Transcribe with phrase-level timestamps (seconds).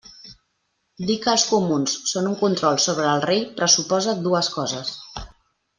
[1.09, 4.97] Dir que els comuns són un control sobre el rei pressuposa dues coses.